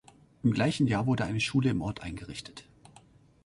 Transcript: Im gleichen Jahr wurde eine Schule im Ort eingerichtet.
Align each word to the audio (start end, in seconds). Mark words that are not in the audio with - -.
Im 0.41 0.49
gleichen 0.51 0.87
Jahr 0.87 1.05
wurde 1.05 1.25
eine 1.25 1.39
Schule 1.39 1.69
im 1.69 1.83
Ort 1.83 2.01
eingerichtet. 2.01 2.65